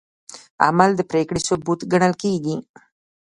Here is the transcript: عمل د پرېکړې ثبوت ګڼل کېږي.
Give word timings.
عمل 0.65 0.89
د 0.95 1.01
پرېکړې 1.11 1.39
ثبوت 1.47 1.79
ګڼل 1.91 2.13
کېږي. 2.23 2.55